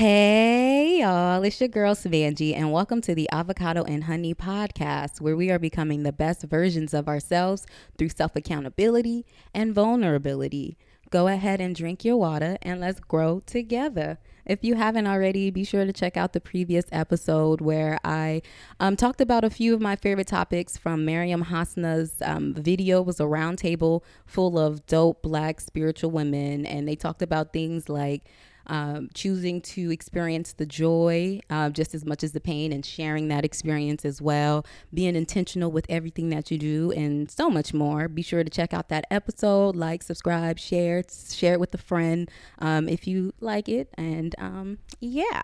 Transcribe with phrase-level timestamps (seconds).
[0.00, 5.36] Hey, y'all, it's your girl Savanji, and welcome to the Avocado and Honey podcast, where
[5.36, 7.66] we are becoming the best versions of ourselves
[7.98, 10.78] through self accountability and vulnerability.
[11.10, 14.18] Go ahead and drink your water and let's grow together.
[14.46, 18.40] If you haven't already, be sure to check out the previous episode where I
[18.80, 23.00] um, talked about a few of my favorite topics from Miriam Hasna's um, video.
[23.00, 27.90] It was a roundtable full of dope black spiritual women, and they talked about things
[27.90, 28.24] like
[28.66, 33.28] um, choosing to experience the joy uh, just as much as the pain and sharing
[33.28, 38.08] that experience as well, being intentional with everything that you do, and so much more.
[38.08, 42.30] Be sure to check out that episode, like, subscribe, share, share it with a friend
[42.58, 43.88] um, if you like it.
[43.96, 45.42] And um, yeah.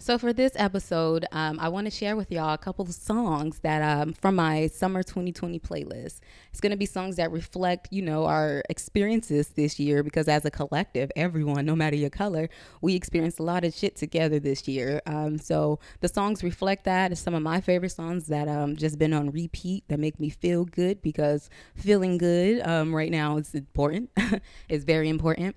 [0.00, 3.58] So for this episode, um, I want to share with y'all a couple of songs
[3.60, 6.20] that um, from my summer 2020 playlist.
[6.52, 10.44] It's going to be songs that reflect, you know, our experiences this year because as
[10.44, 12.48] a collective, everyone, no matter your color,
[12.80, 15.02] we experienced a lot of shit together this year.
[15.04, 17.10] Um, so the songs reflect that.
[17.10, 20.30] It's some of my favorite songs that um just been on repeat that make me
[20.30, 24.10] feel good because feeling good um, right now is important.
[24.68, 25.56] it's very important.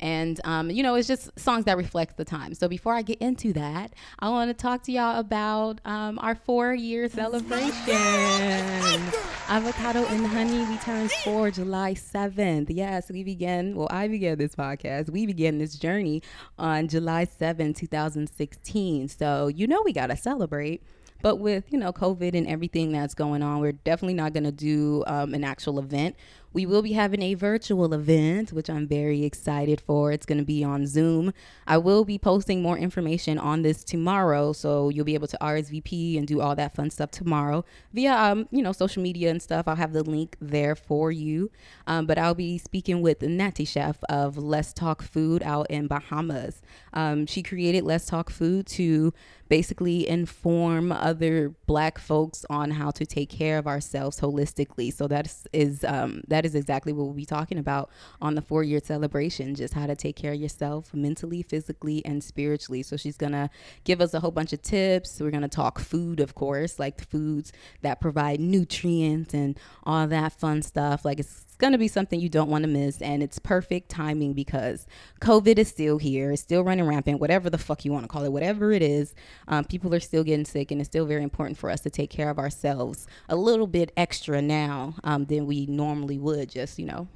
[0.00, 2.54] And, um, you know, it's just songs that reflect the time.
[2.54, 6.34] So before I get into that, I want to talk to y'all about um, our
[6.34, 7.70] four year celebration.
[9.48, 12.66] Avocado and Honey, we turned four July 7th.
[12.70, 15.10] Yes, we began, well, I began this podcast.
[15.10, 16.22] We began this journey
[16.58, 19.08] on July 7, 2016.
[19.08, 20.82] So, you know, we got to celebrate.
[21.22, 24.52] But with, you know, COVID and everything that's going on, we're definitely not going to
[24.52, 26.16] do um, an actual event.
[26.52, 30.10] We will be having a virtual event, which I'm very excited for.
[30.10, 31.32] It's going to be on Zoom.
[31.66, 36.18] I will be posting more information on this tomorrow, so you'll be able to RSVP
[36.18, 39.68] and do all that fun stuff tomorrow via, um, you know, social media and stuff.
[39.68, 41.50] I'll have the link there for you.
[41.86, 46.62] Um, but I'll be speaking with Natty Chef of Let's Talk Food out in Bahamas.
[46.92, 49.12] Um, she created Let's Talk Food to
[49.50, 54.92] basically inform other Black folks on how to take care of ourselves holistically.
[54.92, 57.90] So that is um, that is exactly what we'll be talking about
[58.20, 62.22] on the four year celebration, just how to take care of yourself mentally, physically, and
[62.22, 62.82] spiritually.
[62.82, 63.50] So she's gonna
[63.84, 65.20] give us a whole bunch of tips.
[65.20, 67.52] We're gonna talk food, of course, like the foods
[67.82, 71.04] that provide nutrients and all that fun stuff.
[71.04, 73.00] Like it's going to be something you don't want to miss.
[73.00, 74.86] And it's perfect timing because
[75.20, 78.24] COVID is still here, it's still running rampant, whatever the fuck you want to call
[78.24, 79.14] it, whatever it is.
[79.46, 82.10] Um, people are still getting sick, and it's still very important for us to take
[82.10, 86.86] care of ourselves a little bit extra now um, than we normally would, just, you
[86.86, 87.06] know.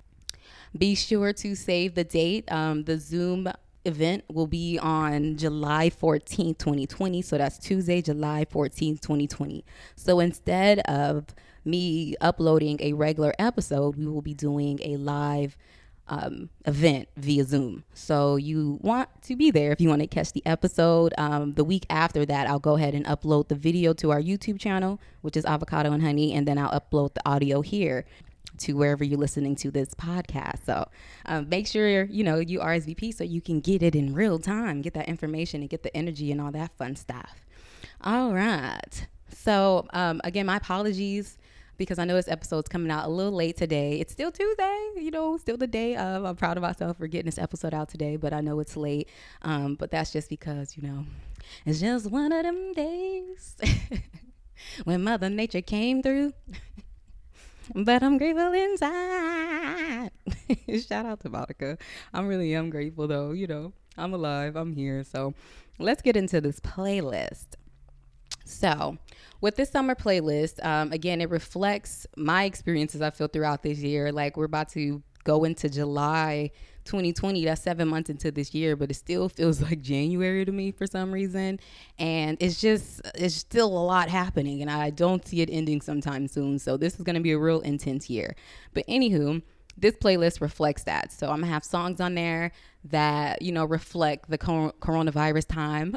[0.77, 2.51] Be sure to save the date.
[2.51, 3.49] Um, the Zoom
[3.85, 7.23] event will be on July 14th, 2020.
[7.23, 9.65] So that's Tuesday, July 14th, 2020.
[9.97, 11.27] So instead of
[11.65, 15.57] me uploading a regular episode, we will be doing a live
[16.09, 17.85] um, event via Zoom.
[17.95, 21.15] So you want to be there if you want to catch the episode.
[21.17, 24.61] Um, the week after that, I'll go ahead and upload the video to our YouTube
[24.61, 28.05] channel, which is Avocado and Honey, and then I'll upload the audio here
[28.59, 30.65] to wherever you're listening to this podcast.
[30.65, 30.89] So
[31.27, 34.83] um, make sure you know you RSVP so you can get it in real time,
[34.83, 37.45] get that information, and get the energy and all that fun stuff.
[38.01, 39.07] All right.
[39.29, 41.39] So um, again, my apologies
[41.77, 43.99] because I know this episode's coming out a little late today.
[44.01, 46.25] It's still Tuesday, you know, still the day of.
[46.25, 49.09] I'm proud of myself for getting this episode out today, but I know it's late.
[49.43, 51.07] Um, but that's just because, you know,
[51.67, 53.57] it's just one of them days
[54.85, 56.33] when Mother Nature came through.
[57.75, 60.11] but I'm grateful inside.
[60.89, 61.79] Shout out to Monica.
[62.13, 63.73] I'm really am grateful though, you know.
[63.97, 64.57] I'm alive.
[64.57, 65.05] I'm here.
[65.05, 65.35] So
[65.79, 67.55] let's get into this playlist.
[68.45, 68.99] So,
[69.41, 74.13] with this summer playlist, um, again, it reflects my experiences I feel throughout this year.
[74.13, 76.51] Like, we're about to go into July
[76.85, 77.45] 2020.
[77.45, 80.87] That's seven months into this year, but it still feels like January to me for
[80.87, 81.61] some reason.
[81.99, 86.29] And it's just, it's still a lot happening, and I don't see it ending sometime
[86.29, 86.59] soon.
[86.59, 88.37] So, this is going to be a real intense year.
[88.73, 89.43] But, anywho,
[89.77, 91.13] this playlist reflects that.
[91.13, 92.53] So, I'm to have songs on there
[92.85, 95.97] that you know reflect the coronavirus time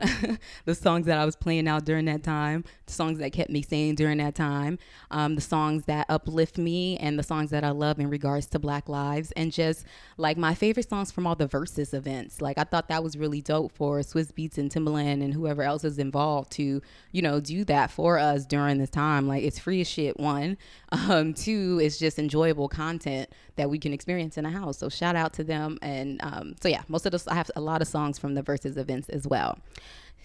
[0.65, 3.61] the songs that i was playing out during that time the songs that kept me
[3.61, 4.79] sane during that time
[5.11, 8.57] um, the songs that uplift me and the songs that i love in regards to
[8.57, 9.85] black lives and just
[10.17, 12.41] like my favorite songs from all the Verzuz events.
[12.41, 15.83] Like i thought that was really dope for Swizz Beatz and Timbaland and whoever else
[15.83, 19.27] is involved to you know do that for us during this time.
[19.27, 20.57] Like it's free as shit one.
[20.89, 24.77] Um, two it's just enjoyable content that we can experience in a house.
[24.77, 27.49] So shout out to them and um, so yeah yeah, most of those I have
[27.55, 29.57] a lot of songs from the Verzuz events as well.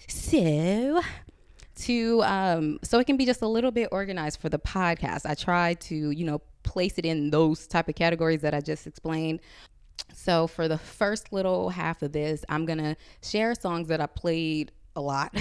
[0.07, 1.01] So
[1.75, 5.25] to um so it can be just a little bit organized for the podcast.
[5.25, 8.85] I try to, you know, place it in those type of categories that I just
[8.85, 9.39] explained.
[10.13, 14.71] So for the first little half of this, I'm gonna share songs that I played
[14.95, 15.35] a lot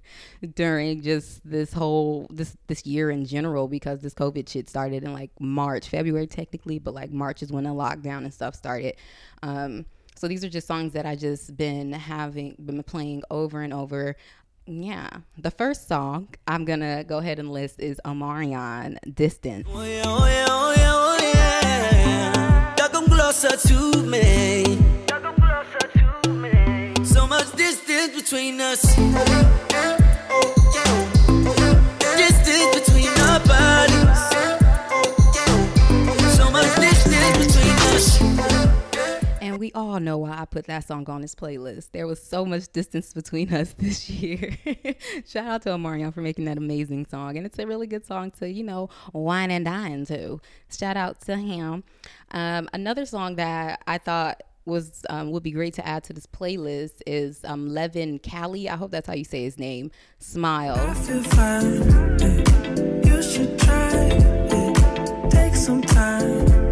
[0.54, 5.14] during just this whole this this year in general because this COVID shit started in
[5.14, 8.96] like March, February technically, but like March is when the lockdown and stuff started.
[9.42, 9.86] Um,
[10.18, 14.16] so these are just songs that I just been having been playing over and over.
[14.66, 20.02] Yeah, the first song I'm gonna go ahead and list is Omarion "Distance." Oh yeah,
[20.04, 21.58] oh yeah, oh yeah, oh yeah
[23.32, 24.64] closer to me.
[27.04, 30.07] So much distance between us.
[39.68, 41.90] We all know why I put that song on this playlist.
[41.92, 44.56] There was so much distance between us this year.
[45.26, 47.36] Shout out to Omarion for making that amazing song.
[47.36, 50.40] And it's a really good song to, you know, wine and dine to.
[50.70, 51.84] Shout out to him.
[52.30, 56.26] Um, another song that I thought was um, would be great to add to this
[56.26, 58.70] playlist is um, Leven Kali.
[58.70, 59.90] I hope that's how you say his name.
[60.18, 60.76] Smile.
[65.30, 66.67] Take some time.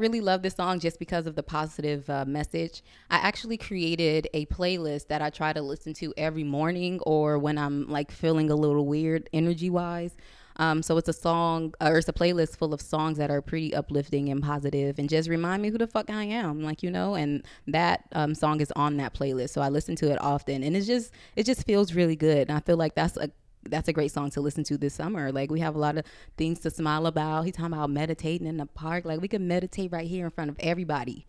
[0.00, 2.82] Really love this song just because of the positive uh, message.
[3.10, 7.58] I actually created a playlist that I try to listen to every morning or when
[7.58, 10.16] I'm like feeling a little weird energy wise.
[10.58, 13.74] Um, so it's a song or it's a playlist full of songs that are pretty
[13.74, 17.14] uplifting and positive and just remind me who the fuck I am, like you know.
[17.14, 20.76] And that um, song is on that playlist, so I listen to it often, and
[20.76, 22.48] it's just it just feels really good.
[22.48, 23.30] And I feel like that's a
[23.64, 25.32] that's a great song to listen to this summer.
[25.32, 26.04] Like we have a lot of
[26.36, 27.44] things to smile about.
[27.44, 29.04] He's talking about meditating in the park.
[29.04, 31.26] Like we can meditate right here in front of everybody.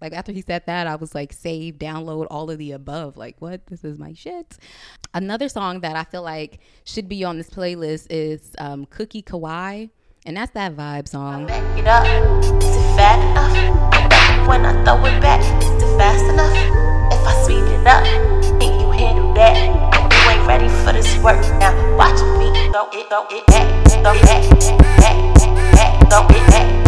[0.00, 3.16] Like after he said that, I was like, save, download all of the above.
[3.16, 3.68] Like, what?
[3.68, 4.58] This is my shit.
[5.14, 9.90] Another song that I feel like should be on this playlist is um, Cookie Kawaii.
[10.26, 11.46] And that's that vibe song.
[11.46, 12.04] Back it up.
[12.62, 14.48] Is it fat enough?
[14.48, 16.56] When I throw it back, is it fast enough?
[17.12, 18.04] If I speed it up,
[18.60, 19.81] you handle that?
[20.46, 21.96] Ready for this work now.
[21.96, 24.50] Watch me throw it, throw it back, throw it back,
[24.98, 26.82] back, throw it back.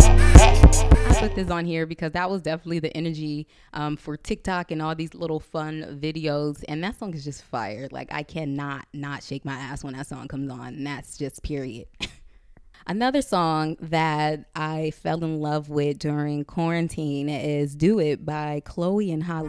[1.10, 4.80] I put this on here because that was definitely the energy um, for TikTok and
[4.82, 6.64] all these little fun videos.
[6.68, 7.88] And that song is just fire.
[7.90, 10.68] Like, I cannot not shake my ass when that song comes on.
[10.68, 11.86] And that's just period.
[12.86, 19.10] Another song that I fell in love with during quarantine is Do It by Chloe
[19.10, 19.48] and Halle.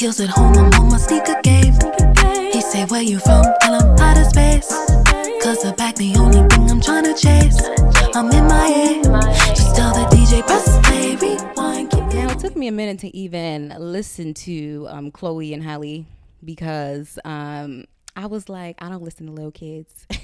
[0.00, 1.74] Heels at home, I'm on my sneaker game.
[2.52, 3.44] He say, Where you from?
[3.60, 4.68] Tell him of space.
[5.42, 7.60] Cause the back, the only thing I'm trying to chase.
[8.14, 9.04] I'm in my head.
[9.54, 11.92] Just tell the DJ, press play, rewind.
[12.14, 16.06] Now, it took me a minute to even listen to um, Chloe and Halle
[16.42, 17.84] because um,
[18.16, 20.06] I was like, I don't listen to little kids.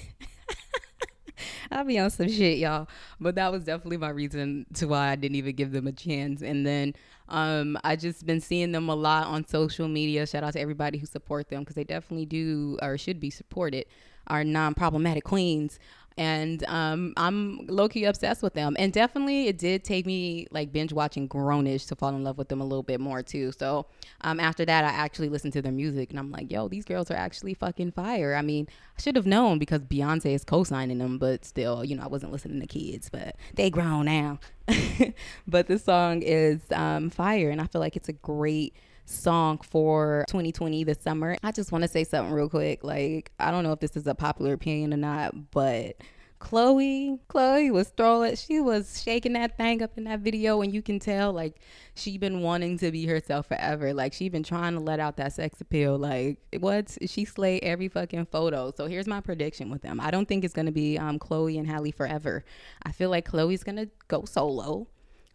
[1.70, 2.88] I'll be on some shit, y'all.
[3.20, 6.42] But that was definitely my reason to why I didn't even give them a chance.
[6.42, 6.94] And then
[7.28, 10.26] um, I just been seeing them a lot on social media.
[10.26, 13.86] Shout out to everybody who support them because they definitely do or should be supported.
[14.28, 15.78] Our non-problematic queens
[16.18, 18.74] and um, I'm low key obsessed with them.
[18.78, 22.48] And definitely, it did take me like binge watching Grown-ish to fall in love with
[22.48, 23.52] them a little bit more too.
[23.52, 23.86] So
[24.22, 27.10] um, after that, I actually listened to their music, and I'm like, yo, these girls
[27.10, 28.34] are actually fucking fire.
[28.34, 28.66] I mean,
[28.98, 32.32] I should have known because Beyonce is co-signing them, but still, you know, I wasn't
[32.32, 34.40] listening to kids, but they grown now.
[35.46, 38.74] but the song is um, fire, and I feel like it's a great
[39.06, 41.36] song for 2020 this summer.
[41.42, 42.84] I just want to say something real quick.
[42.84, 45.96] Like, I don't know if this is a popular opinion or not, but
[46.38, 50.82] Chloe, Chloe was throwing, she was shaking that thing up in that video, and you
[50.82, 51.60] can tell like
[51.94, 53.94] she been wanting to be herself forever.
[53.94, 55.98] Like she been trying to let out that sex appeal.
[55.98, 58.72] Like what she slay every fucking photo.
[58.76, 59.98] So here's my prediction with them.
[60.00, 62.44] I don't think it's gonna be um Chloe and Halle forever.
[62.82, 64.88] I feel like Chloe's gonna go solo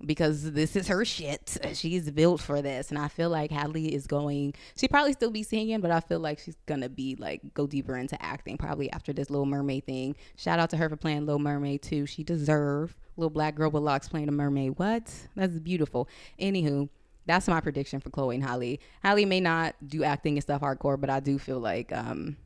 [0.06, 1.58] because this is her shit.
[1.74, 2.90] She's built for this.
[2.90, 6.20] And I feel like Halle is going, she probably still be singing, but I feel
[6.20, 9.86] like she's going to be like, go deeper into acting probably after this Little Mermaid
[9.86, 10.16] thing.
[10.36, 12.06] Shout out to her for playing Little Mermaid too.
[12.06, 14.74] She deserve little black girl with locks playing a mermaid.
[14.78, 15.12] What?
[15.36, 16.08] That's beautiful.
[16.40, 16.90] Anywho,
[17.26, 18.80] that's my prediction for Chloe and Halle.
[19.04, 22.38] Halle may not do acting and stuff hardcore, but I do feel like, um,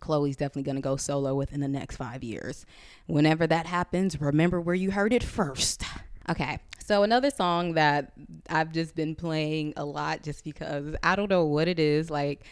[0.00, 2.66] Chloe's definitely going to go solo within the next five years.
[3.06, 5.84] Whenever that happens, remember where you heard it first.
[6.30, 8.12] Okay, so another song that
[8.48, 12.10] I've just been playing a lot just because I don't know what it is.
[12.10, 12.44] Like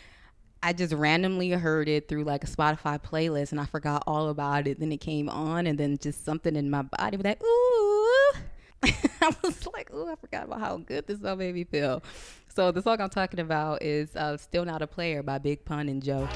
[0.62, 4.66] I just randomly heard it through like a Spotify playlist and I forgot all about
[4.66, 4.78] it.
[4.78, 7.91] Then it came on and then just something in my body was like, ooh.
[9.20, 12.02] I was like, oh, I forgot about how good this song made me feel.
[12.54, 15.88] So the song I'm talking about is uh, "Still Not a Player" by Big Pun
[15.88, 16.28] and Joe.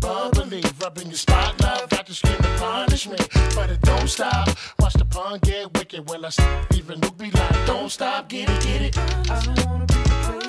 [0.00, 4.48] Bubbly, rubbing your spot, love, after screaming punishment, but it don't stop.
[4.78, 6.30] Watch the pun get wicked, well I
[6.74, 8.98] even be like, don't stop, get it, get it.
[9.30, 9.94] I don't wanna be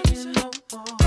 [0.05, 0.99] crazy no more.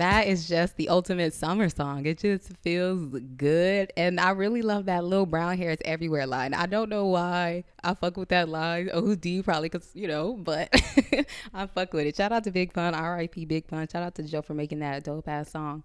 [0.00, 2.06] That is just the ultimate summer song.
[2.06, 3.92] It just feels good.
[3.96, 6.54] And I really love that little brown hair is everywhere line.
[6.54, 8.90] I don't know why I fuck with that line.
[8.92, 10.68] Oh, OD probably because, you know, but
[11.54, 12.16] I fuck with it.
[12.16, 13.86] Shout out to Big Pun, RIP Big Pun.
[13.88, 15.82] Shout out to Joe for making that dope ass song.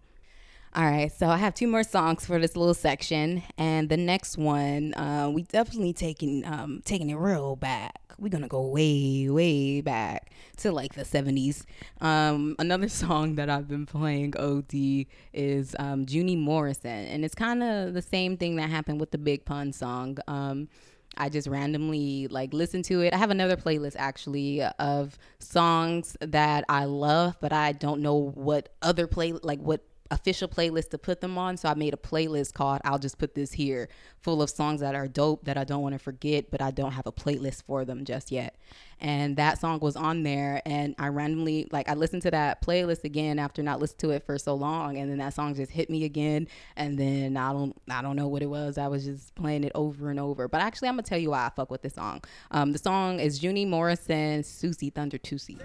[0.78, 4.38] All right, so I have two more songs for this little section, and the next
[4.38, 7.98] one, uh, we definitely taking um, taking it real back.
[8.20, 11.64] We're gonna go way, way back to like the '70s.
[12.02, 17.64] Um, another song that I've been playing OD is um, Junie Morrison, and it's kind
[17.64, 20.18] of the same thing that happened with the Big Pun song.
[20.28, 20.68] Um,
[21.16, 23.14] I just randomly like listen to it.
[23.14, 28.76] I have another playlist actually of songs that I love, but I don't know what
[28.82, 31.58] other play like what official playlist to put them on.
[31.58, 33.90] So I made a playlist called I'll Just Put This Here,
[34.22, 36.92] full of songs that are dope that I don't want to forget, but I don't
[36.92, 38.58] have a playlist for them just yet.
[39.00, 43.04] And that song was on there and I randomly like I listened to that playlist
[43.04, 45.90] again after not listening to it for so long and then that song just hit
[45.90, 46.48] me again
[46.78, 48.78] and then I don't I don't know what it was.
[48.78, 50.48] I was just playing it over and over.
[50.48, 52.22] But actually I'm gonna tell you why I fuck with this song.
[52.52, 55.60] Um, the song is Junie Morrison, Suzie Thundertussy.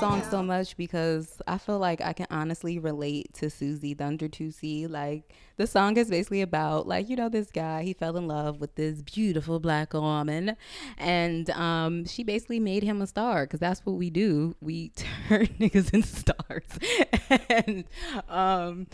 [0.00, 4.88] Song so much because I feel like I can honestly relate to Suzie Thundertussy.
[4.88, 8.62] Like the song is basically about like, you know, this guy, he fell in love
[8.62, 10.56] with this beautiful black woman
[10.96, 14.56] and um, she basically made him a star because that's what we do.
[14.62, 14.88] We
[15.28, 16.64] turn niggas into stars.
[17.50, 17.84] and
[18.26, 18.86] um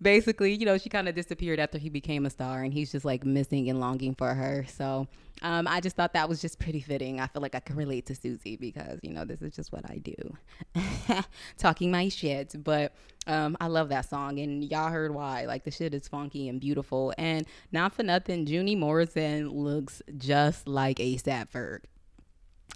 [0.00, 3.04] basically, you know, she kind of disappeared after he became a star and he's just
[3.04, 4.64] like missing and longing for her.
[4.68, 5.08] So
[5.42, 7.20] um, I just thought that was just pretty fitting.
[7.20, 9.88] I feel like I can relate to Susie because, you know, this is just what
[9.90, 10.14] I do
[11.58, 12.54] talking my shit.
[12.62, 12.94] But
[13.26, 15.46] um, I love that song and y'all heard why.
[15.46, 17.12] Like the shit is funky and beautiful.
[17.18, 21.80] And not for nothing, Junie Morrison looks just like ASAP Ferg.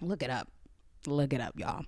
[0.01, 0.49] Look it up.
[1.07, 1.85] Look it up, y'all.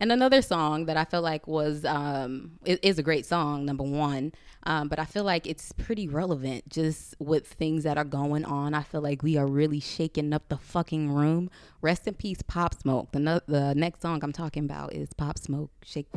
[0.00, 4.32] And another song that I feel like was um, is a great song, number one.
[4.62, 8.72] Um, but I feel like it's pretty relevant just with things that are going on.
[8.72, 11.50] I feel like we are really shaking up the fucking room.
[11.82, 13.12] Rest in peace, Pop Smoke.
[13.12, 15.70] The, no- the next song I'm talking about is Pop Smoke.
[15.84, 16.08] Shake.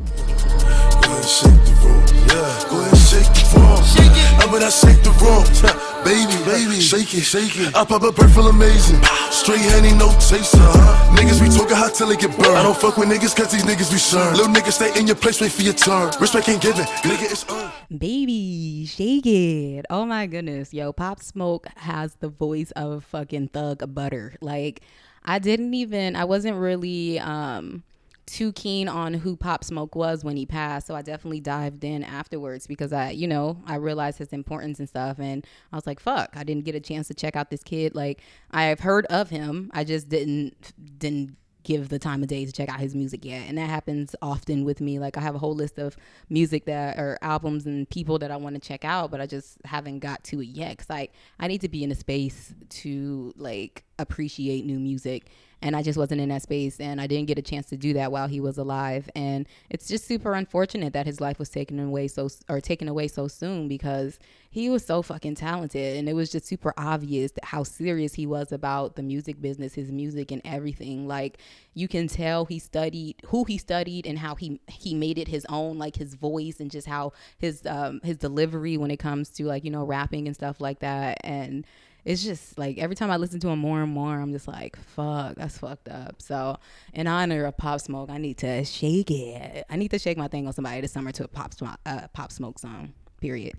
[1.03, 2.03] Go ahead, shake the room.
[2.27, 3.83] Yeah, go ahead, shake the room.
[3.83, 4.39] Shake it.
[4.39, 5.43] I'm gonna shake the room.
[6.03, 7.75] baby, baby, shake it, shake it.
[7.75, 9.01] I pop a bird full amazing.
[9.31, 10.57] Straight honey, no chaser.
[10.59, 11.15] Huh?
[11.15, 12.57] Niggas be talking hot till they get burned.
[12.57, 14.31] I don't fuck with niggas cause these niggas be sure.
[14.31, 16.11] Little niggas stay in your place, wait for your turn.
[16.19, 17.71] Respect ain't given, nigga, it's earned.
[17.99, 19.85] Baby, shake it.
[19.89, 20.73] Oh my goodness.
[20.73, 24.35] Yo, Pop Smoke has the voice of fucking Thug Butter.
[24.41, 24.81] Like,
[25.23, 27.83] I didn't even, I wasn't really, um,
[28.25, 30.87] too keen on who Pop Smoke was when he passed.
[30.87, 34.87] So I definitely dived in afterwards because I, you know, I realized his importance and
[34.87, 35.19] stuff.
[35.19, 37.95] And I was like, fuck, I didn't get a chance to check out this kid.
[37.95, 39.69] Like I've heard of him.
[39.73, 43.47] I just didn't, didn't give the time of day to check out his music yet.
[43.47, 44.99] And that happens often with me.
[44.99, 45.95] Like I have a whole list of
[46.29, 49.57] music that or albums and people that I want to check out, but I just
[49.65, 50.77] haven't got to it yet.
[50.77, 55.29] Cause like I need to be in a space to like appreciate new music
[55.63, 57.93] and I just wasn't in that space and I didn't get a chance to do
[57.93, 59.09] that while he was alive.
[59.15, 63.07] And it's just super unfortunate that his life was taken away so or taken away
[63.07, 64.19] so soon because
[64.51, 68.51] he was so fucking talented and it was just super obvious how serious he was
[68.51, 71.07] about the music business his music and everything.
[71.07, 71.37] Like
[71.73, 75.45] you can tell he studied who he studied and how he he made it his
[75.47, 79.45] own like his voice and just how his um his delivery when it comes to
[79.45, 81.19] like you know rapping and stuff like that.
[81.23, 81.65] And
[82.05, 84.77] it's just like every time I listen to him more and more, I'm just like,
[84.77, 86.21] fuck, that's fucked up.
[86.21, 86.57] So,
[86.93, 89.65] in honor of Pop Smoke, I need to shake it.
[89.69, 91.53] I need to shake my thing on somebody this summer to a Pop,
[91.85, 93.53] uh, Pop Smoke song, period.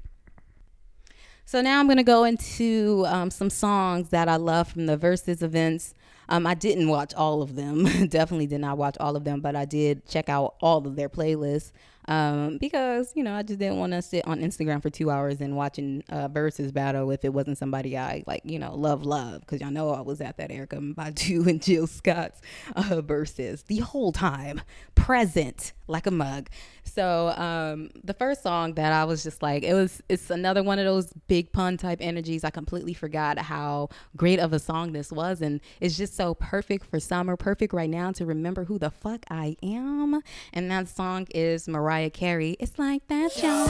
[1.47, 5.43] So now I'm gonna go into um, some songs that I love from the Verzuz
[5.43, 5.95] events.
[6.29, 7.85] Um, I didn't watch all of them.
[8.09, 11.11] Definitely did not watch all of them, but I did check out all of their
[11.11, 11.73] playlists.
[12.07, 15.41] Um, because you know I just didn't want to sit on Instagram for two hours
[15.41, 19.41] and watching uh, Verzuz battle if it wasn't somebody I like, you know, love love
[19.41, 22.41] because y'all know I was at that Erykah Badu and Jill Scott's
[22.77, 24.61] uh, Verzuz the whole time,
[24.95, 26.49] present like a mug.
[26.85, 30.79] So um, the first song that I was just like, it was it's another one
[30.79, 32.45] of those big pun type energies.
[32.45, 36.85] I completely forgot how great of a song this was, and it's just so perfect
[36.87, 40.23] for summer, perfect right now to remember who the fuck I am.
[40.53, 42.57] And that song is Mariah Carey.
[42.61, 43.65] It's like that, y'all.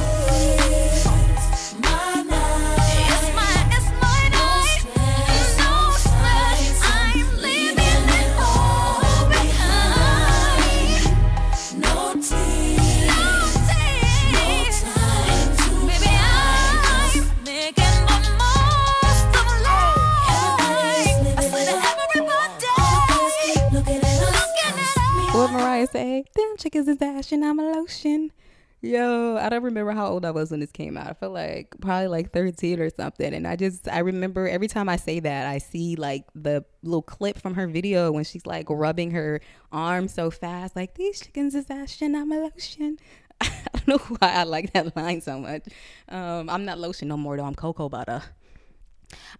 [26.74, 28.32] Chickens is ash and I'm a lotion.
[28.80, 31.06] Yo, I don't remember how old I was when this came out.
[31.06, 33.32] I feel like probably like 13 or something.
[33.32, 37.00] And I just, I remember every time I say that, I see like the little
[37.00, 39.40] clip from her video when she's like rubbing her
[39.70, 42.98] arm so fast, like these chickens is ash and I'm a lotion.
[43.40, 45.62] I don't know why I like that line so much.
[46.08, 47.44] Um, I'm not lotion no more though.
[47.44, 48.20] I'm cocoa butter.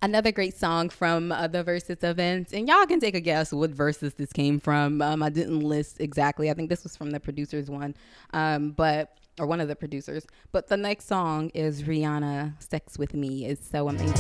[0.02, 3.72] Another great song from uh, the Verzuz event, and y'all can take a guess what
[3.72, 5.00] Verzuz this came from.
[5.02, 6.50] Um, I didn't list exactly.
[6.50, 7.94] I think this was from the producers one,
[8.32, 10.26] um, but or one of the producers.
[10.52, 14.14] But the next song is Rihanna "Sex with Me." is so amazing.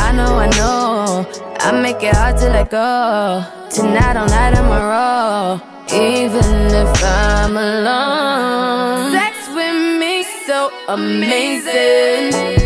[0.00, 1.26] I know, I know,
[1.60, 3.44] I make it hard to let go.
[3.70, 5.60] Tonight all night roll,
[5.92, 6.44] even
[6.74, 9.12] if I'm alone.
[9.12, 12.63] Sex with me so amazing.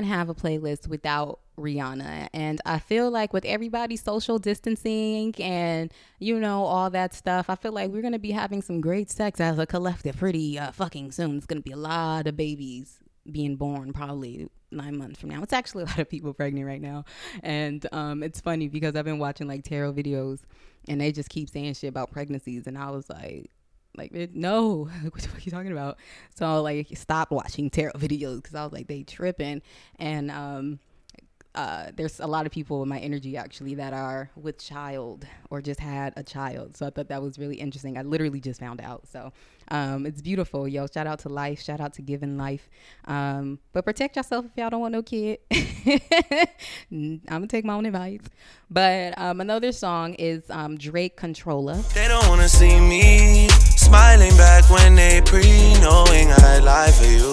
[0.00, 2.30] Can't have a playlist without Rihanna.
[2.32, 7.54] And I feel like with everybody social distancing and, you know, all that stuff, I
[7.54, 10.72] feel like we're going to be having some great sex as a collective pretty uh,
[10.72, 11.36] fucking soon.
[11.36, 12.96] It's going to be a lot of babies
[13.30, 15.42] being born probably nine months from now.
[15.42, 17.04] It's actually a lot of people pregnant right now.
[17.42, 20.40] And um, it's funny because I've been watching like tarot videos
[20.88, 22.66] and they just keep saying shit about pregnancies.
[22.66, 23.50] And I was like,
[23.96, 25.98] like no what the fuck are you talking about.
[26.34, 29.62] So like stopped watching tarot videos because i was like they tripping.
[29.98, 30.78] And um
[31.54, 35.60] uh, there's a lot of people in my energy actually that are with child or
[35.60, 36.76] just had a child.
[36.76, 37.98] So I thought that was really interesting.
[37.98, 39.08] I literally just found out.
[39.08, 39.32] So
[39.68, 40.68] um, it's beautiful.
[40.68, 41.60] Yo, shout out to life.
[41.60, 42.68] Shout out to giving life.
[43.06, 45.38] Um, but protect yourself if y'all don't want no kid.
[46.92, 48.22] I'm to take my own advice.
[48.70, 51.82] But um, another song is um, Drake Controlla.
[51.94, 55.42] They don't wanna see me smiling back when they pre
[55.80, 57.32] knowing I lie for you.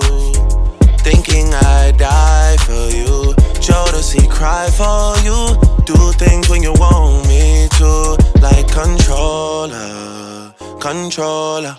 [1.00, 3.47] Thinking I die for you.
[3.68, 5.36] Jodeci cry for you.
[5.84, 8.18] Do things when you want me to.
[8.42, 11.76] Like controller, controller.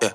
[0.00, 0.12] Yeah,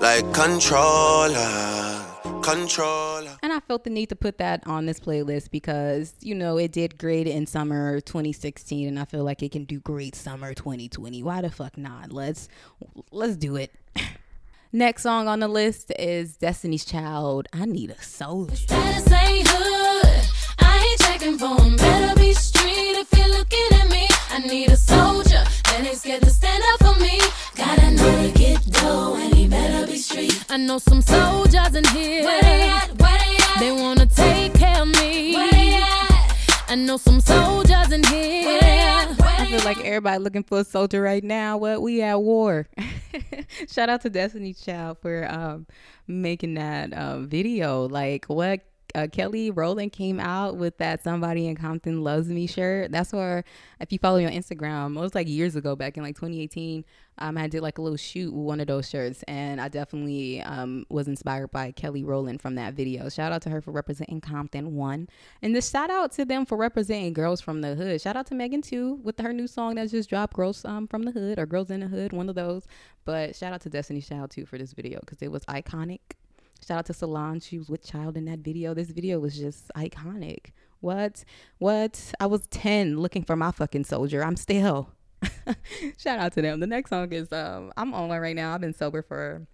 [0.00, 2.04] like controller,
[2.42, 3.38] controller.
[3.44, 6.72] And I felt the need to put that on this playlist because, you know, it
[6.72, 11.22] did great in summer 2016 and I feel like it can do great summer 2020.
[11.22, 12.10] Why the fuck not?
[12.10, 12.48] Let's
[13.12, 13.72] let's do it.
[14.72, 17.46] Next song on the list is Destiny's Child.
[17.52, 18.66] I need a soldier.
[21.18, 21.42] Status ain't.
[21.42, 21.76] I ain't checking for 'em.
[21.76, 24.08] Better be street if you're looking at me.
[24.30, 27.20] I need a soldier that ain't scared to stand up for me.
[27.56, 30.44] Gotta know to get dough and he better be street.
[30.48, 32.24] I know some soldiers in here.
[32.24, 33.00] Where they at?
[33.00, 33.60] Where they at?
[33.60, 35.34] They wanna take care of me.
[35.34, 36.36] Where they at?
[36.68, 38.44] I know some soldiers in here.
[38.44, 39.18] Where they at?
[39.18, 41.56] Where I feel like everybody looking for a soldier right now.
[41.58, 42.68] What we at war.
[43.68, 45.66] Shout out to Destiny Child for um,
[46.06, 47.88] making that um, video.
[47.88, 48.60] Like what
[48.94, 52.90] uh, Kelly Rowland came out with that "Somebody in Compton Loves Me" shirt.
[52.90, 53.44] That's where,
[53.80, 56.84] if you follow me on Instagram, it was like years ago, back in like 2018.
[57.20, 60.40] Um, I did like a little shoot with one of those shirts, and I definitely
[60.42, 63.08] um, was inspired by Kelly Rowland from that video.
[63.08, 65.08] Shout out to her for representing Compton one,
[65.42, 68.00] and the shout out to them for representing girls from the hood.
[68.00, 71.02] Shout out to Megan too with her new song that just dropped, "Girls um, from
[71.02, 72.66] the Hood" or "Girls in the Hood," one of those.
[73.04, 76.00] But shout out to Destiny Child too for this video because it was iconic.
[76.66, 77.42] Shout out to Solange.
[77.42, 78.74] She was with Child in that video.
[78.74, 80.52] This video was just iconic.
[80.80, 81.24] What?
[81.58, 82.12] What?
[82.20, 84.24] I was 10 looking for my fucking soldier.
[84.24, 84.90] I'm still.
[85.98, 86.60] Shout out to them.
[86.60, 88.54] The next song is um I'm on one right now.
[88.54, 89.46] I've been sober for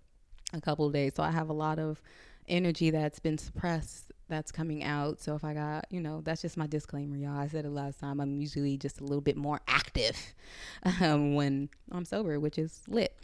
[0.53, 2.03] a couple days, so I have a lot of
[2.49, 5.21] energy that's been suppressed that's coming out.
[5.21, 7.39] So if I got, you know, that's just my disclaimer, y'all.
[7.39, 8.21] I said it last time.
[8.21, 10.17] I'm usually just a little bit more active
[11.01, 13.17] um, when I'm sober, which is lit.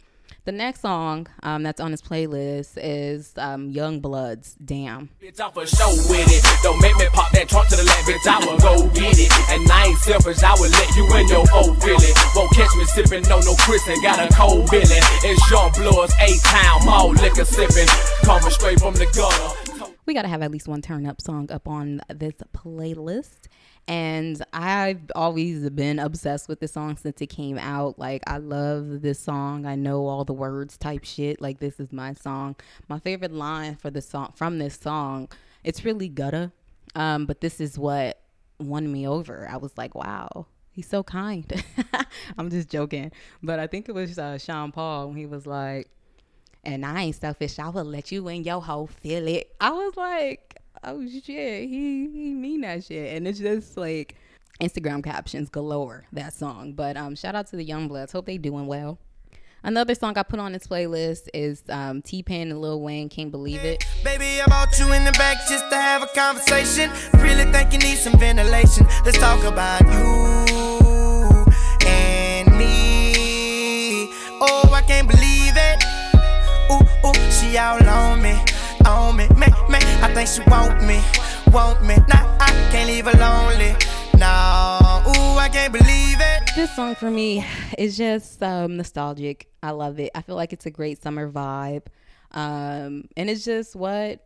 [0.45, 5.09] The next song um, that's on his playlist is um, YoungBloodZ Damn.
[5.21, 6.41] Bitch, I'm for show with it.
[6.63, 8.25] Don't make me pop that trunk to the left, bitch.
[8.25, 9.31] I will go get it.
[9.49, 11.77] And I ain't selfish, I will let you in your old.
[12.35, 14.69] Won't catch me sipping, no, no Chris got a cold.
[14.71, 17.87] It's Young Blood's eight town, mall liquor sipping.
[18.23, 19.70] Coming straight from the gutter.
[20.05, 23.47] We got to have at least one turn up song up on this playlist.
[23.87, 27.97] And I've always been obsessed with this song since it came out.
[27.99, 29.65] Like, I love this song.
[29.65, 31.41] I know all the words type shit.
[31.41, 32.55] Like, this is my song.
[32.87, 35.29] My favorite line for the song from this song,
[35.63, 36.51] it's really gutta.
[36.95, 38.21] Um, but this is what
[38.59, 39.47] won me over.
[39.49, 41.51] I was like, wow, he's so kind.
[42.37, 43.11] I'm just joking.
[43.41, 45.89] But I think it was uh, Sean Paul when he was like,
[46.63, 47.59] and I ain't selfish.
[47.59, 49.53] I will let you in your whole feel it.
[49.59, 54.15] I was like, oh shit, he he mean that shit, and it's just like
[54.61, 56.73] Instagram captions galore that song.
[56.73, 58.11] But um, shout out to the YoungBloodZ.
[58.11, 58.99] Hope they doing well.
[59.63, 63.09] Another song I put on this playlist is um, T Pain and Lil Wayne.
[63.09, 63.85] Can't believe it.
[64.03, 66.89] Baby, I brought you in the back just to have a conversation.
[67.21, 68.87] Really think you need some ventilation.
[69.05, 70.50] Let's talk about you
[77.51, 78.33] she all on me,
[78.85, 79.27] on me.
[79.35, 81.01] Man, man, I think she want me,
[81.51, 81.95] want me.
[82.07, 83.75] Nah, I can't leave her lonely.
[84.17, 86.51] No, ooh, I can't believe it.
[86.55, 87.45] This song for me
[87.77, 89.49] is just um, nostalgic.
[89.61, 90.11] I love it.
[90.15, 91.87] I feel like it's a great summer vibe,
[92.31, 94.25] um, and it's just what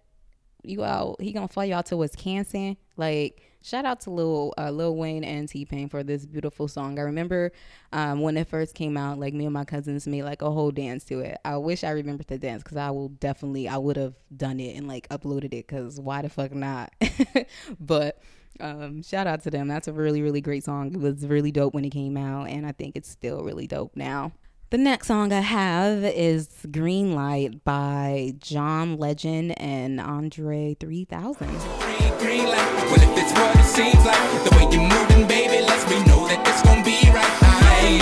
[0.63, 1.19] you out.
[1.19, 2.77] He gonna fly out to Wisconsin.
[2.95, 6.99] Like shout out to Lil uh, Lil Wayne and T Pain for this beautiful song.
[6.99, 7.51] I remember
[7.91, 9.19] um, when it first came out.
[9.19, 11.38] Like me and my cousins made like a whole dance to it.
[11.43, 14.75] I wish I remembered the dance because I will definitely I would have done it
[14.78, 16.93] and like uploaded it because why the fuck not?
[17.80, 18.21] but
[18.60, 19.67] um, shout out to them.
[19.67, 20.93] That's a really, really great song.
[20.93, 23.95] It was really dope when it came out, and I think it's still really dope
[23.95, 24.32] now.
[24.69, 31.84] The next song I have is Green Light by John Legend and Andre 3000.
[32.25, 36.25] Well, if it's what it seems like, the way you're moving, baby, lets me know
[36.27, 37.21] that it's gonna be right.
[37.21, 38.01] I,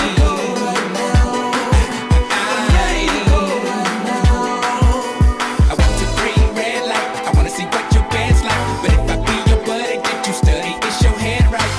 [5.68, 7.10] I want your green, red light.
[7.28, 8.64] I wanna see what your band's like.
[8.80, 10.72] But if I be your buddy, did you study?
[10.88, 11.72] Is your head right?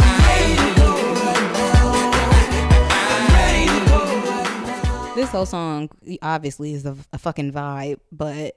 [5.14, 5.88] This whole song
[6.20, 8.54] obviously is a, a fucking vibe, but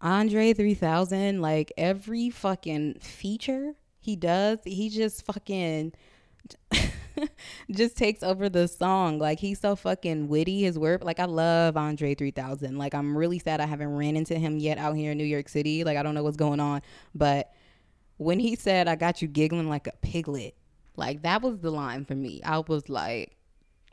[0.00, 5.92] Andre 3000, like every fucking feature he does, he just fucking
[7.70, 9.18] just takes over the song.
[9.18, 11.04] Like he's so fucking witty, his work.
[11.04, 12.78] Like I love Andre 3000.
[12.78, 15.48] Like I'm really sad I haven't ran into him yet out here in New York
[15.48, 15.84] City.
[15.84, 16.82] Like I don't know what's going on,
[17.14, 17.52] but
[18.18, 20.54] when he said I got you giggling like a piglet,
[20.96, 22.40] like that was the line for me.
[22.44, 23.36] I was like,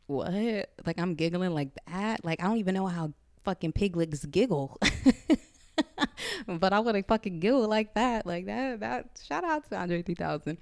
[0.07, 0.69] what?
[0.85, 2.23] Like I'm giggling like that?
[2.23, 3.13] Like I don't even know how
[3.43, 4.77] fucking piglets giggle.
[6.47, 8.25] but I would have fucking giggle like that.
[8.25, 10.57] Like that that shout out to Andre 3000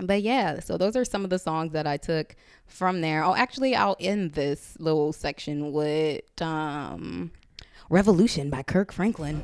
[0.00, 2.36] but yeah, so those are some of the songs that I took
[2.66, 3.24] from there.
[3.24, 7.32] Oh, actually, I'll end this little section with um,
[7.90, 9.42] Revolution by Kirk Franklin.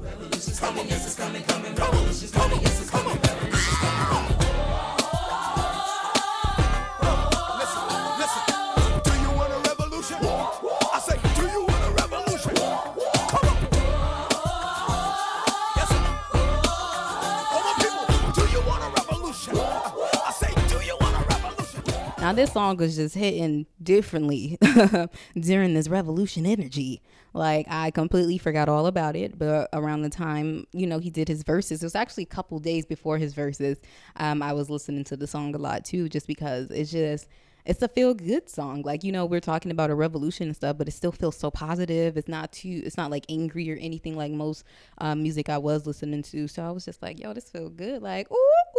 [22.34, 24.58] This song was just hitting differently
[25.38, 27.00] during this revolution energy.
[27.32, 29.38] Like, I completely forgot all about it.
[29.38, 32.58] But around the time, you know, he did his Verzuz, it was actually a couple
[32.58, 33.78] days before his Verzuz.
[34.16, 37.28] Um, I was listening to the song a lot too, just because it's just.
[37.66, 38.82] It's a feel good song.
[38.82, 41.50] Like, you know, we're talking about a revolution and stuff, but it still feels so
[41.50, 42.18] positive.
[42.18, 44.64] It's not too, it's not like angry or anything like most
[44.98, 46.46] um, music I was listening to.
[46.46, 48.02] So I was just like, yo, this feel good.
[48.02, 48.73] Like, ooh.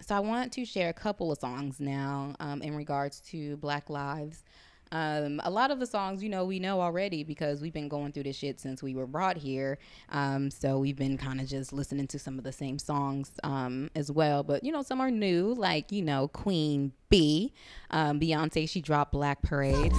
[0.00, 3.90] So I want to share a couple of songs now um, in regards to Black
[3.90, 4.42] Lives.
[4.92, 8.10] Um, a lot of the songs, you know, we know already because we've been going
[8.10, 9.78] through this shit since we were brought here.
[10.08, 13.90] Um, so we've been kind of just listening to some of the same songs um,
[13.94, 14.42] as well.
[14.42, 17.52] But, you know, some are new, like, you know, Queen B.
[17.90, 19.92] Um, Beyonce, she dropped Black Parade.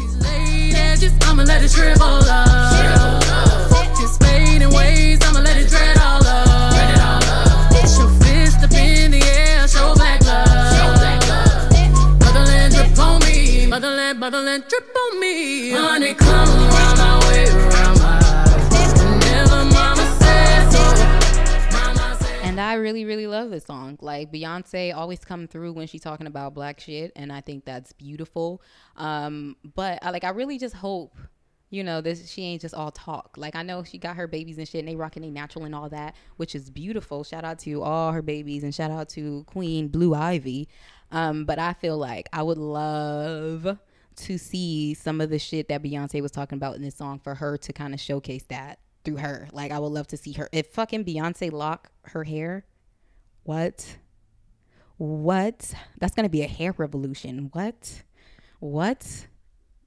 [13.72, 15.72] Motherland, motherland drip on me.
[15.72, 18.94] Honey, come around my way, around my eyes.
[19.02, 20.82] Whenever mama says so.
[22.44, 23.98] And I really, really love this song.
[24.02, 27.94] Like Beyonce always come through when she's talking about black shit, and I think that's
[27.94, 28.62] beautiful.
[28.98, 31.18] Um, but I like I really just hope
[31.72, 33.36] you know, this she ain't just all talk.
[33.38, 35.74] Like I know she got her babies and shit, and they rocking they natural and
[35.74, 37.24] all that, which is beautiful.
[37.24, 40.68] Shout out to all her babies, and shout out to Queen Blue Ivy.
[41.12, 43.78] Um, but I feel like I would love
[44.16, 47.36] to see some of the shit that Beyonce was talking about in this song for
[47.36, 49.48] her to kind of showcase that through her.
[49.52, 52.66] Like I would love to see her if fucking Beyonce lock her hair.
[53.44, 53.98] What?
[54.98, 55.74] What?
[56.00, 57.50] That's gonna be a hair revolution.
[57.54, 58.04] What?
[58.60, 59.28] What?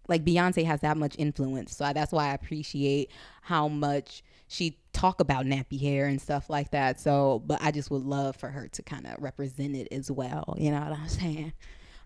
[0.08, 3.10] Like Beyonce has that much influence, so that's why I appreciate
[3.42, 6.98] how much she talk about nappy hair and stuff like that.
[6.98, 10.54] So, but I just would love for her to kind of represent it as well.
[10.56, 11.52] You know what I'm saying?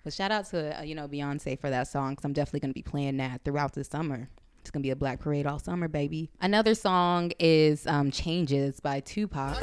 [0.03, 2.73] But shout out to uh, you know Beyonce for that song because I'm definitely gonna
[2.73, 4.29] be playing that throughout the summer.
[4.61, 6.31] It's gonna be a black parade all summer, baby.
[6.41, 9.57] Another song is um, "Changes" by Tupac.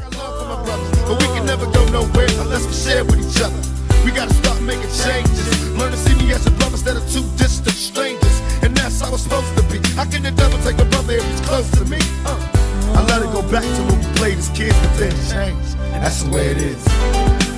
[4.06, 5.72] we gotta start making changes.
[5.78, 8.40] Learn to see me as a brother instead of two distant strangers.
[8.64, 9.86] And that's how supposed to be.
[9.90, 12.00] How can the devil take a brother if he's close to me?
[12.26, 12.55] Uh.
[12.94, 15.78] I let it go back to when we played as kids, but then it changed.
[15.78, 16.84] That's the way it is.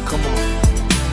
[0.06, 0.62] Come on,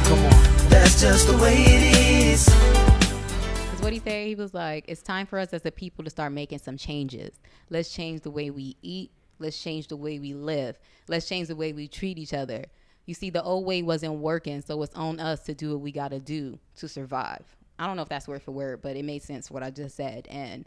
[0.05, 0.69] come on.
[0.69, 2.47] That's just the way it is.
[2.47, 6.11] Because what he said, he was like, it's time for us as a people to
[6.11, 7.41] start making some changes.
[7.71, 9.11] Let's change the way we eat.
[9.39, 10.79] Let's change the way we live.
[11.09, 12.67] Let's change the way we treat each other.
[13.07, 15.93] You see, the old way wasn't working, so it's on us to do what we
[15.93, 17.45] got to do to survive.
[17.79, 19.97] I don't know if that's word for word, but it made sense what I just
[19.97, 20.27] said.
[20.31, 20.67] And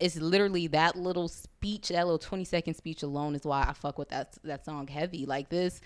[0.00, 3.98] it's literally that little speech, that little 20 second speech alone is why I fuck
[3.98, 5.26] with that, that song heavy.
[5.26, 5.80] Like this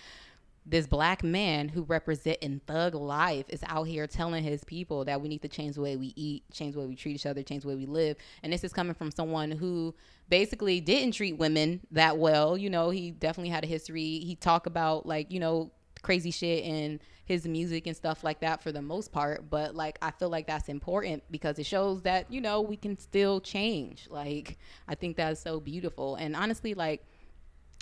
[0.67, 5.21] this black man who represent in thug life is out here telling his people that
[5.21, 7.43] we need to change the way we eat, change the way we treat each other,
[7.43, 8.17] change the way we live.
[8.43, 9.95] And this is coming from someone who
[10.29, 12.59] basically didn't treat women that well.
[12.59, 14.21] You know, he definitely had a history.
[14.21, 15.71] He talked about like, you know,
[16.03, 19.49] crazy shit in his music and stuff like that for the most part.
[19.49, 22.99] But like I feel like that's important because it shows that, you know, we can
[22.99, 24.09] still change.
[24.11, 26.17] Like I think that's so beautiful.
[26.17, 27.05] And honestly, like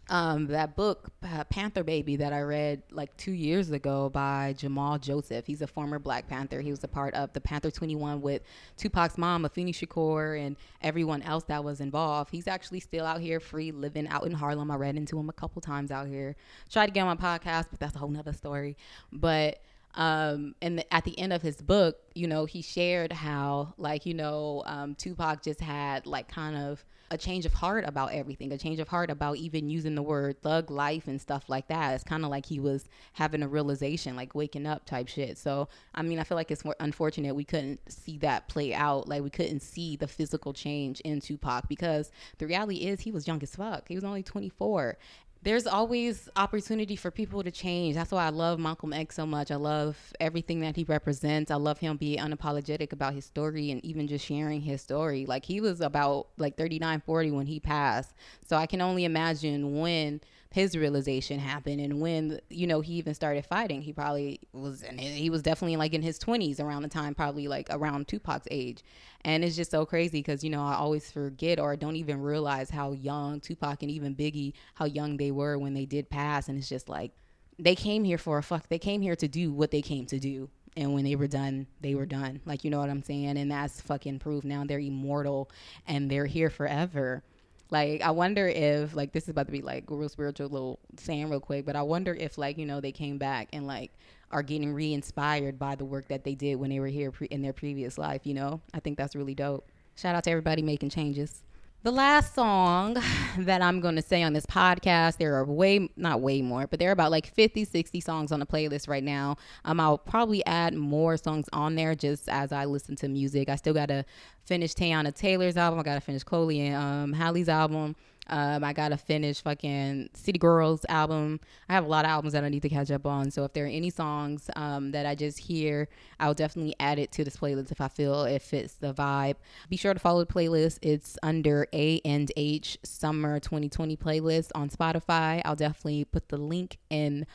[0.09, 1.11] um, that book
[1.51, 5.47] Panther Baby that I read like two years ago by Jamal Joseph.
[5.47, 6.61] He's a former Black Panther.
[6.61, 8.43] He was a part of the Panther 21 with
[8.77, 12.31] Tupac's mom, Afeni Shakur, and everyone else that was involved.
[12.31, 14.71] He's actually still out here free, living out in Harlem.
[14.71, 16.37] I read into him a couple times out here.
[16.71, 18.77] Tried to get on my podcast, but that's a whole nother story.
[19.13, 19.61] But
[19.95, 24.05] um and the, at the end of his book you know he shared how like
[24.05, 28.53] you know um tupac just had like kind of a change of heart about everything
[28.53, 31.95] a change of heart about even using the word thug life and stuff like that.
[31.95, 35.39] It's kind of like he was having a realization like waking up type shit.
[35.39, 39.09] So i mean i feel like it's more unfortunate we couldn't see that play out.
[39.09, 43.27] Like we couldn't see the physical change in tupac because the reality is he was
[43.27, 43.89] young as fuck.
[43.89, 44.99] He was only 24
[45.43, 47.95] there's always opportunity for people to change.
[47.95, 49.51] That's why I love Malcolm X so much.
[49.51, 51.51] I love everything that he represents.
[51.51, 55.27] I love him being unapologetic about his story and even just sharing his story.
[55.27, 58.15] Like he was about like 39, 40 when he passed.
[58.49, 60.21] So I can only imagine when
[60.51, 65.29] his realization happened and when you know he even started fighting he probably was he
[65.29, 68.83] was definitely like in his 20s around the time probably like around Tupac's age.
[69.23, 72.71] And it's just so crazy because you know I always forget or don't even realize
[72.71, 76.49] how young Tupac and even Biggie how young they were when they did pass.
[76.49, 77.13] And it's just like
[77.59, 80.19] they came here for a fuck they came here to do what they came to
[80.19, 80.49] do.
[80.77, 82.41] And when they were done they were done.
[82.47, 83.37] Like you know what i'm saying?
[83.37, 85.51] And that's fucking proof now they're immortal
[85.87, 87.23] and they're here forever
[87.71, 91.29] like I wonder if like this is about to be like real spiritual little saying
[91.31, 93.93] real quick, but I wonder if like you know they came back and like
[94.31, 97.43] are getting re-inspired by the work that they did when they were here pre- in
[97.43, 98.27] their previous life.
[98.27, 99.67] You know, I think that's really dope.
[99.97, 101.43] Shout out to everybody making changes.
[101.85, 102.97] The last song
[103.39, 106.81] that I'm going to say on this podcast, there are way, not way more, but
[106.81, 109.37] there are about like 50, 60 songs on the playlist right now.
[109.65, 113.49] Um, I'll probably add more songs on there just as I listen to music.
[113.49, 114.05] I still got to
[114.45, 115.79] finish Teyana Taylor's album.
[115.79, 117.95] I got to finish Chloe and um, Halle's album.
[118.29, 121.41] Um, I gotta finish fucking City Girls album.
[121.69, 123.31] I have a lot of albums that I need to catch up on.
[123.31, 125.89] So if there are any songs um, that I just hear,
[126.21, 129.37] I'll definitely add it to this playlist if I feel it fits the vibe.
[129.69, 130.79] Be sure to follow the playlist.
[130.83, 135.43] It's under A and H Summer 2020 playlist on Spotify.
[135.45, 137.27] I'll definitely put the link in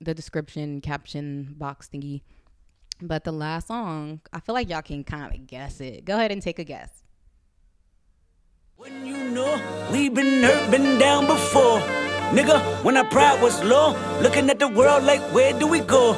[0.00, 2.22] the description caption box thingy.
[3.00, 6.04] But the last song, I feel like y'all can kind of guess it.
[6.04, 7.04] Go ahead and take a guess.
[8.78, 9.60] When you know
[9.90, 11.80] we been hurt, been down before.
[12.30, 16.14] Nigga, when our pride was low, looking at the world like where do we go?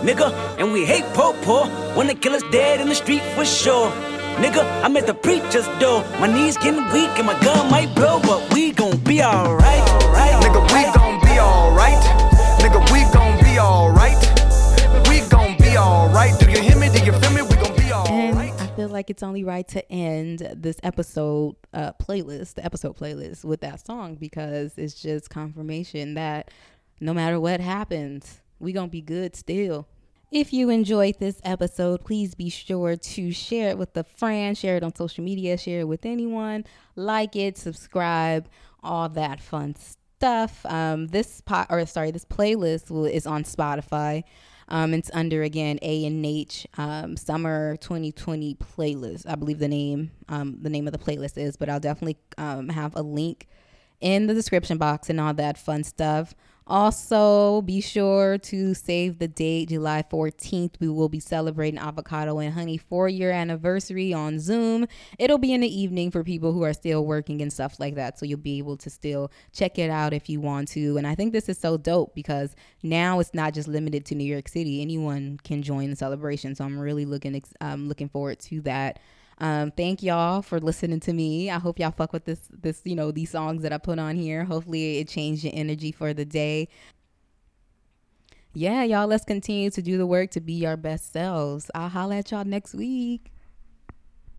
[0.00, 3.90] Nigga, and we hate po po, wanna kill us dead in the street for sure.
[4.36, 8.20] Nigga, I'm at the preacher's door, my knees getting weak and my gun might blow,
[8.20, 9.82] but we gon' be alright,
[10.14, 10.38] right?
[10.38, 12.02] Nigga, we gon' be alright.
[12.62, 14.22] Nigga, we gon' be alright.
[15.08, 16.53] We gon' be alright.
[18.84, 23.60] Feel like it's only right to end this episode uh, playlist, the episode playlist, with
[23.60, 26.50] that song because it's just confirmation that
[27.00, 29.88] no matter what happens, we gonna be good still.
[30.30, 34.76] If you enjoyed this episode, please be sure to share it with a friend, share
[34.76, 36.64] it on social media, share it with anyone,
[36.96, 38.48] like it, subscribe,
[38.82, 40.66] all that fun stuff.
[40.66, 44.24] Um, this pot or sorry, this playlist will, is on Spotify.
[44.68, 49.28] Um, it's under again A and H um, Summer 2020 playlist.
[49.28, 52.68] I believe the name um, the name of the playlist is, but I'll definitely um,
[52.68, 53.48] have a link
[54.00, 56.34] in the description box and all that fun stuff.
[56.66, 60.80] Also, be sure to save the date, July 14th.
[60.80, 64.86] We will be celebrating Avocado and Honey four year anniversary on Zoom.
[65.18, 68.18] It'll be in the evening for people who are still working and stuff like that.
[68.18, 70.96] So you'll be able to still check it out if you want to.
[70.96, 74.24] And I think this is so dope because now it's not just limited to New
[74.24, 74.80] York City.
[74.80, 76.54] Anyone can join the celebration.
[76.54, 79.00] So I'm really looking um, looking forward to that.
[79.38, 81.50] Um, thank y'all for listening to me.
[81.50, 84.16] I hope y'all fuck with this this you know these songs that I put on
[84.16, 84.44] here.
[84.44, 86.68] Hopefully it changed your energy for the day.
[88.56, 91.70] Yeah, y'all, let's continue to do the work to be our best selves.
[91.74, 93.33] I'll holla at y'all next week.